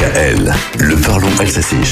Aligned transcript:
DKL, 0.00 0.54
le 0.78 0.96
parlons 0.96 1.38
alsacien. 1.38 1.82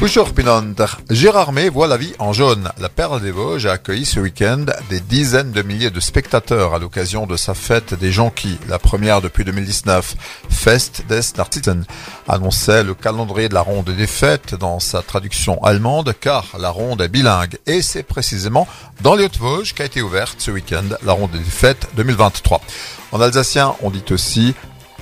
Bonjour 0.00 0.34
Pinonder. 0.34 0.86
Gérard 1.08 1.52
May 1.52 1.68
voit 1.68 1.86
la 1.86 1.96
vie 1.96 2.12
en 2.18 2.32
jaune. 2.32 2.72
La 2.80 2.88
Perle 2.88 3.22
des 3.22 3.30
Vosges 3.30 3.66
a 3.66 3.72
accueilli 3.72 4.04
ce 4.04 4.18
week-end 4.18 4.64
des 4.90 4.98
dizaines 4.98 5.52
de 5.52 5.62
milliers 5.62 5.92
de 5.92 6.00
spectateurs 6.00 6.74
à 6.74 6.80
l'occasion 6.80 7.28
de 7.28 7.36
sa 7.36 7.54
fête 7.54 7.94
des 7.94 8.10
jonquilles, 8.10 8.58
la 8.68 8.80
première 8.80 9.20
depuis 9.20 9.44
2019. 9.44 10.16
Fest 10.50 11.04
des 11.08 11.20
Narzissen 11.36 11.84
annonçait 12.26 12.82
le 12.82 12.94
calendrier 12.94 13.48
de 13.48 13.54
la 13.54 13.60
ronde 13.60 13.90
des 13.90 14.08
fêtes 14.08 14.56
dans 14.56 14.80
sa 14.80 15.00
traduction 15.00 15.62
allemande 15.62 16.12
car 16.20 16.46
la 16.58 16.70
ronde 16.70 17.00
est 17.00 17.08
bilingue 17.08 17.58
et 17.66 17.80
c'est 17.80 18.02
précisément 18.02 18.66
dans 19.02 19.14
les 19.14 19.26
Hautes-Vosges 19.26 19.72
qu'a 19.72 19.84
été 19.84 20.02
ouverte 20.02 20.40
ce 20.40 20.50
week-end 20.50 20.96
la 21.04 21.12
ronde 21.12 21.30
des 21.30 21.38
fêtes 21.44 21.86
2023. 21.94 22.60
En 23.12 23.20
alsacien, 23.20 23.76
on 23.82 23.90
dit 23.90 24.04
aussi 24.10 24.56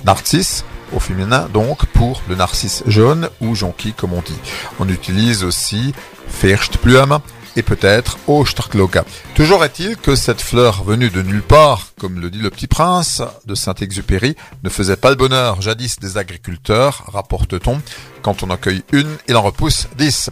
Narcisse 0.05 0.63
au 0.93 0.99
féminin 0.99 1.47
donc 1.53 1.85
pour 1.87 2.21
le 2.29 2.35
narcisse 2.35 2.83
jaune 2.87 3.29
ou 3.41 3.55
jonquille 3.55 3.93
comme 3.93 4.13
on 4.13 4.21
dit. 4.21 4.39
On 4.79 4.87
utilise 4.87 5.43
aussi 5.43 5.93
Firstblume 6.27 7.19
et 7.55 7.63
peut-être 7.63 8.17
Osterkloga. 8.27 9.03
Toujours 9.35 9.63
est-il 9.63 9.97
que 9.97 10.15
cette 10.15 10.41
fleur 10.41 10.83
venue 10.83 11.09
de 11.09 11.21
nulle 11.21 11.41
part, 11.41 11.87
comme 11.99 12.19
le 12.19 12.29
dit 12.29 12.39
le 12.39 12.49
petit 12.49 12.67
prince 12.67 13.21
de 13.45 13.55
Saint-Exupéry, 13.55 14.35
ne 14.63 14.69
faisait 14.69 14.97
pas 14.97 15.09
le 15.09 15.15
bonheur 15.15 15.61
jadis 15.61 15.97
des 15.99 16.17
agriculteurs, 16.17 17.03
rapporte-t-on. 17.07 17.81
Quand 18.21 18.43
on 18.43 18.49
accueille 18.49 18.83
une, 18.91 19.17
il 19.27 19.35
en 19.35 19.41
repousse 19.41 19.87
dix. 19.97 20.29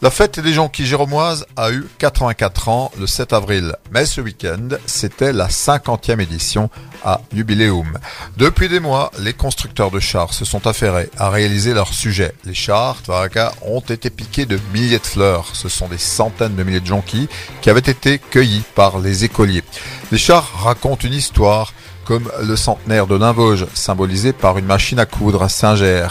La 0.00 0.10
fête 0.10 0.40
des 0.40 0.52
jonquilles 0.52 0.86
géromoises 0.86 1.46
a 1.56 1.70
eu 1.70 1.86
84 1.98 2.68
ans 2.68 2.90
le 2.98 3.06
7 3.06 3.32
avril, 3.32 3.76
mais 3.92 4.04
ce 4.04 4.20
week-end, 4.20 4.70
c'était 4.84 5.32
la 5.32 5.46
50e 5.46 6.20
édition 6.20 6.70
à 7.04 7.20
Jubileum. 7.32 7.98
Depuis 8.36 8.68
des 8.68 8.80
mois, 8.80 9.12
les 9.20 9.32
constructeurs 9.32 9.92
de 9.92 10.00
chars 10.00 10.34
se 10.34 10.44
sont 10.44 10.66
affairés 10.66 11.08
à 11.18 11.30
réaliser 11.30 11.72
leur 11.72 11.92
sujet. 11.92 12.32
Les 12.44 12.54
chars, 12.54 13.00
Tvaraka, 13.02 13.52
ont 13.62 13.80
été 13.80 14.10
piqués 14.10 14.46
de 14.46 14.58
milliers 14.72 14.98
de 14.98 15.06
fleurs. 15.06 15.54
Ce 15.54 15.68
sont 15.68 15.88
des 15.88 15.98
centaines 15.98 16.56
de 16.56 16.62
milliers 16.64 16.80
de 16.80 16.86
jonquilles 16.86 17.28
qui 17.60 17.70
avaient 17.70 17.78
été 17.78 18.18
cueillis 18.18 18.64
par 18.74 18.98
les 18.98 19.24
écoliers. 19.24 19.62
Les 20.10 20.18
chars 20.18 20.50
racontent 20.62 21.01
une 21.04 21.14
histoire, 21.14 21.72
comme 22.04 22.30
le 22.42 22.56
centenaire 22.56 23.06
de 23.06 23.16
Limvauge, 23.16 23.66
symbolisé 23.74 24.32
par 24.32 24.58
une 24.58 24.66
machine 24.66 24.98
à 24.98 25.06
coudre 25.06 25.42
à 25.42 25.48
Saint-Ger. 25.48 26.08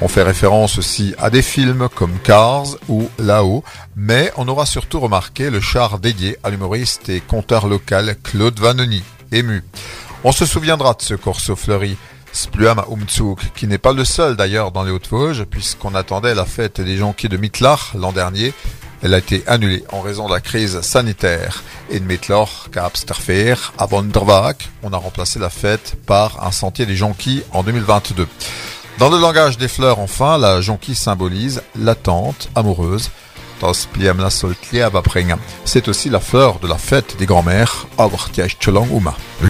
On 0.00 0.08
fait 0.08 0.22
référence 0.22 0.78
aussi 0.78 1.14
à 1.18 1.30
des 1.30 1.42
films 1.42 1.88
comme 1.94 2.18
Cars 2.22 2.66
ou 2.88 3.08
Là-haut, 3.18 3.62
mais 3.96 4.32
on 4.36 4.48
aura 4.48 4.66
surtout 4.66 5.00
remarqué 5.00 5.50
le 5.50 5.60
char 5.60 5.98
dédié 5.98 6.36
à 6.42 6.50
l'humoriste 6.50 7.08
et 7.08 7.20
conteur 7.20 7.66
local 7.66 8.16
Claude 8.22 8.58
Vanoni, 8.58 9.02
ému. 9.32 9.62
On 10.24 10.32
se 10.32 10.46
souviendra 10.46 10.94
de 10.94 11.02
ce 11.02 11.14
corso 11.14 11.54
fleuri, 11.54 11.96
Spluam 12.32 12.82
Umzug, 12.90 13.38
qui 13.54 13.66
n'est 13.66 13.78
pas 13.78 13.92
le 13.92 14.04
seul 14.04 14.36
d'ailleurs 14.36 14.72
dans 14.72 14.82
les 14.82 14.90
Hautes-Vosges, 14.90 15.44
puisqu'on 15.44 15.94
attendait 15.94 16.34
la 16.34 16.44
fête 16.44 16.80
des 16.80 16.96
jonquilles 16.96 17.28
de 17.28 17.36
Mittlach 17.36 17.94
l'an 17.94 18.12
dernier. 18.12 18.52
Elle 19.02 19.14
a 19.14 19.18
été 19.18 19.44
annulée 19.46 19.84
en 19.92 20.00
raison 20.00 20.26
de 20.26 20.34
la 20.34 20.40
crise 20.40 20.80
sanitaire. 20.80 21.62
De 21.92 22.00
Mittlach, 22.00 22.68
Kapsterfer, 22.72 23.54
à 23.78 23.86
on 23.92 24.92
a 24.92 24.96
remplacé 24.96 25.38
la 25.38 25.50
fête 25.50 25.94
par 26.04 26.44
un 26.44 26.50
sentier 26.50 26.84
des 26.84 26.96
jonquilles 26.96 27.44
en 27.52 27.62
2022. 27.62 28.26
Dans 28.98 29.08
le 29.08 29.18
langage 29.18 29.56
des 29.56 29.68
fleurs, 29.68 30.00
enfin, 30.00 30.36
la 30.38 30.60
jonquille 30.60 30.96
symbolise 30.96 31.62
l'attente 31.78 32.48
amoureuse. 32.56 33.10
C'est 35.64 35.88
aussi 35.88 36.10
la 36.10 36.20
fleur 36.20 36.58
de 36.58 36.66
la 36.66 36.78
fête 36.78 37.16
des 37.18 37.26
grands-mères. 37.26 37.86